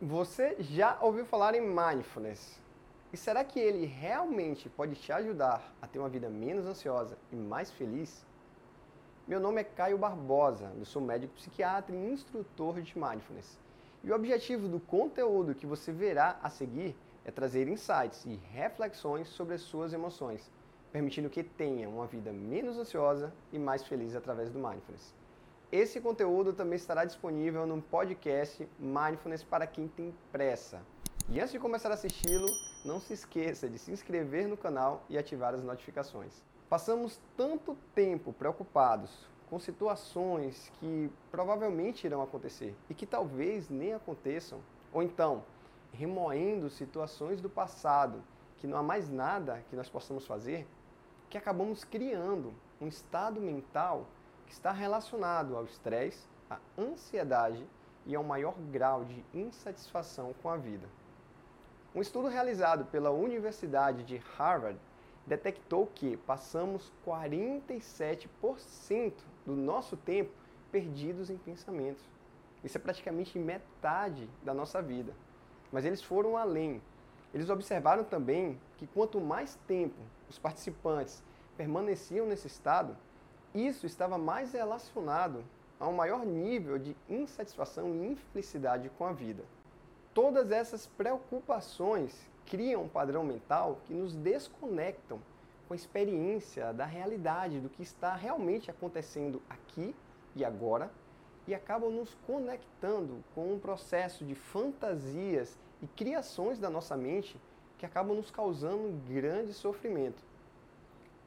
[0.00, 2.60] Você já ouviu falar em mindfulness?
[3.12, 7.34] E será que ele realmente pode te ajudar a ter uma vida menos ansiosa e
[7.34, 8.24] mais feliz?
[9.26, 13.58] Meu nome é Caio Barbosa, eu sou médico psiquiatra e instrutor de mindfulness.
[14.04, 16.94] E o objetivo do conteúdo que você verá a seguir
[17.24, 20.48] é trazer insights e reflexões sobre as suas emoções,
[20.92, 25.17] permitindo que tenha uma vida menos ansiosa e mais feliz através do mindfulness.
[25.70, 30.80] Esse conteúdo também estará disponível no podcast Mindfulness para quem tem pressa.
[31.28, 32.48] E antes de começar a assisti-lo,
[32.86, 36.42] não se esqueça de se inscrever no canal e ativar as notificações.
[36.70, 44.60] Passamos tanto tempo preocupados com situações que provavelmente irão acontecer e que talvez nem aconteçam,
[44.90, 45.44] ou então
[45.92, 48.24] remoendo situações do passado
[48.56, 50.66] que não há mais nada que nós possamos fazer,
[51.28, 54.06] que acabamos criando um estado mental
[54.48, 57.64] que está relacionado ao estresse, à ansiedade
[58.06, 60.88] e ao maior grau de insatisfação com a vida.
[61.94, 64.78] Um estudo realizado pela Universidade de Harvard
[65.26, 69.12] detectou que passamos 47%
[69.44, 70.32] do nosso tempo
[70.72, 72.02] perdidos em pensamentos.
[72.64, 75.12] Isso é praticamente metade da nossa vida.
[75.70, 76.80] Mas eles foram além.
[77.34, 80.00] Eles observaram também que quanto mais tempo
[80.30, 81.22] os participantes
[81.54, 82.96] permaneciam nesse estado,
[83.66, 85.44] isso estava mais relacionado
[85.80, 89.42] a um maior nível de insatisfação e infelicidade com a vida.
[90.12, 95.20] Todas essas preocupações criam um padrão mental que nos desconectam
[95.66, 99.94] com a experiência da realidade, do que está realmente acontecendo aqui
[100.34, 100.90] e agora,
[101.46, 107.40] e acabam nos conectando com um processo de fantasias e criações da nossa mente
[107.78, 110.22] que acabam nos causando grande sofrimento.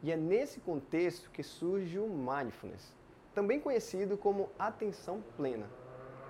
[0.03, 2.93] E é nesse contexto que surge o mindfulness,
[3.33, 5.69] também conhecido como atenção plena.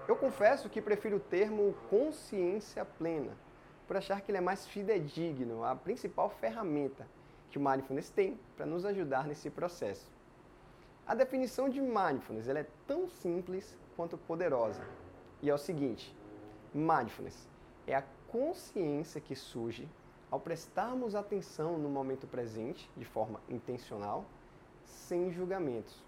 [0.08, 3.32] Eu confesso que prefiro o termo consciência plena,
[3.88, 7.08] por achar que ele é mais fidedigno, a principal ferramenta
[7.50, 10.10] que o mindfulness tem para nos ajudar nesse processo.
[11.06, 14.82] A definição de mindfulness é tão simples quanto poderosa.
[15.42, 16.16] E é o seguinte:
[16.74, 17.50] mindfulness
[17.86, 19.88] é a consciência que surge
[20.32, 24.24] ao prestarmos atenção no momento presente de forma intencional,
[24.86, 26.02] sem julgamentos.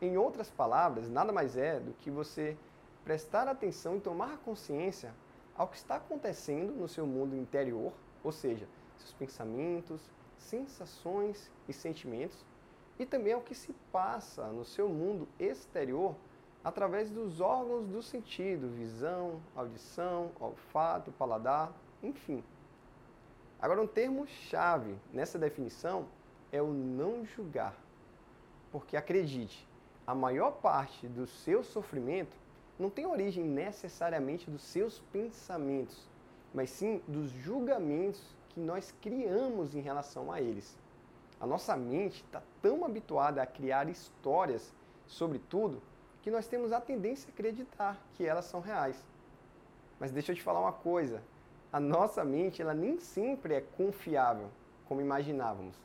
[0.00, 2.56] Em outras palavras, nada mais é do que você
[3.04, 5.14] prestar atenção e tomar consciência
[5.54, 7.92] ao que está acontecendo no seu mundo interior,
[8.24, 8.66] ou seja,
[8.96, 10.00] seus pensamentos,
[10.38, 12.46] sensações e sentimentos,
[12.98, 16.14] e também ao que se passa no seu mundo exterior
[16.64, 22.42] através dos órgãos do sentido, visão, audição, olfato, paladar, enfim.
[23.60, 26.06] Agora, um termo-chave nessa definição
[26.50, 27.74] é o não julgar.
[28.72, 29.68] Porque acredite,
[30.06, 32.36] a maior parte do seu sofrimento
[32.78, 36.08] não tem origem necessariamente dos seus pensamentos,
[36.54, 40.78] mas sim dos julgamentos que nós criamos em relação a eles.
[41.38, 44.72] A nossa mente está tão habituada a criar histórias
[45.06, 45.82] sobre tudo
[46.22, 48.96] que nós temos a tendência a acreditar que elas são reais.
[49.98, 51.22] Mas deixa eu te falar uma coisa:
[51.72, 54.48] a nossa mente ela nem sempre é confiável
[54.86, 55.76] como imaginávamos.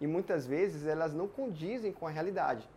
[0.00, 2.68] E muitas vezes elas não condizem com a realidade.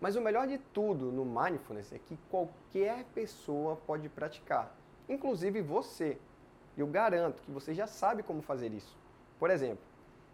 [0.00, 4.76] Mas o melhor de tudo no mindfulness é que qualquer pessoa pode praticar,
[5.08, 6.18] inclusive você.
[6.76, 8.96] Eu garanto que você já sabe como fazer isso.
[9.38, 9.82] Por exemplo,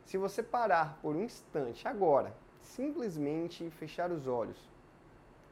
[0.04, 4.59] se você parar por um instante agora, simplesmente fechar os olhos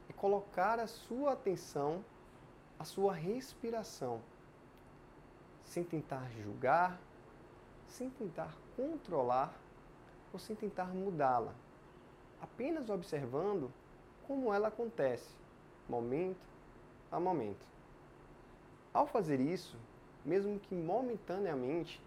[0.08, 2.04] e colocar a sua atenção
[2.78, 4.20] à sua respiração,
[5.70, 7.00] sem tentar julgar,
[7.86, 9.54] sem tentar controlar
[10.32, 11.54] ou sem tentar mudá-la,
[12.42, 13.70] apenas observando
[14.26, 15.32] como ela acontece,
[15.88, 16.44] momento
[17.10, 17.64] a momento.
[18.92, 19.78] Ao fazer isso,
[20.25, 22.02] mesmo que momentaneamente,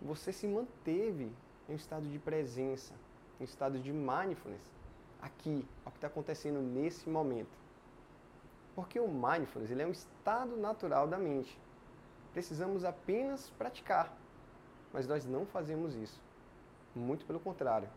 [0.00, 1.32] você se manteve
[1.68, 2.94] em um estado de presença,
[3.40, 4.62] em um estado de mindfulness,
[5.20, 7.58] aqui, ao que está acontecendo nesse momento.
[8.76, 11.58] Porque o mindfulness ele é um estado natural da mente
[12.34, 14.12] precisamos apenas praticar.
[14.92, 16.20] Mas nós não fazemos isso.
[16.94, 17.88] Muito pelo contrário.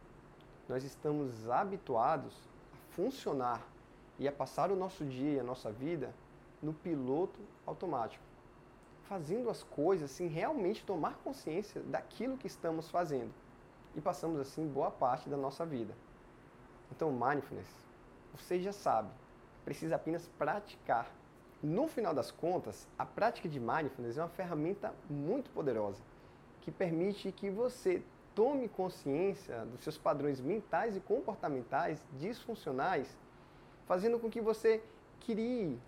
[0.69, 2.33] Nós estamos habituados
[2.71, 3.61] a funcionar
[4.19, 6.13] e a passar o nosso dia e a nossa vida
[6.61, 8.23] no piloto automático,
[9.03, 13.31] fazendo as coisas sem realmente tomar consciência daquilo que estamos fazendo.
[13.95, 15.94] E passamos assim boa parte da nossa vida.
[16.91, 17.67] Então, mindfulness,
[18.35, 19.09] você já sabe,
[19.63, 21.07] precisa apenas praticar
[21.62, 26.01] no final das contas, a prática de mindfulness é uma ferramenta muito poderosa
[26.62, 28.04] que permite que você
[28.36, 33.18] tome consciência dos seus padrões mentais e comportamentais disfuncionais,
[33.88, 34.83] fazendo com que você
[35.25, 35.80] crie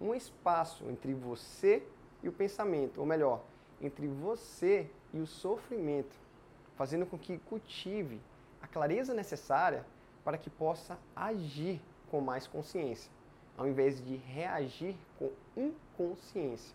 [0.00, 1.82] um espaço entre você
[2.22, 3.42] e o pensamento, ou melhor,
[3.80, 6.14] entre você e o sofrimento,
[6.76, 8.20] fazendo com que cultive
[8.60, 9.84] a clareza necessária
[10.22, 11.80] para que possa agir
[12.10, 13.10] com mais consciência,
[13.56, 16.74] ao invés de reagir com inconsciência,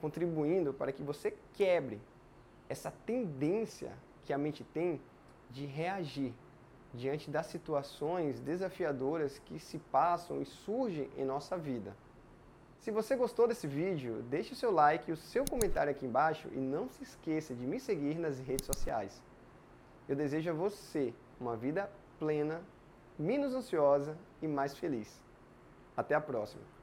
[0.00, 2.00] contribuindo para que você quebre
[2.68, 3.92] essa tendência
[4.24, 5.00] que a mente tem
[5.50, 6.32] de reagir
[6.92, 11.94] diante das situações desafiadoras que se passam e surgem em nossa vida.
[12.78, 16.48] Se você gostou desse vídeo, deixe o seu like e o seu comentário aqui embaixo
[16.52, 19.22] e não se esqueça de me seguir nas redes sociais.
[20.08, 22.62] Eu desejo a você uma vida plena,
[23.18, 25.23] menos ansiosa e mais feliz.
[25.96, 26.73] Até a próxima!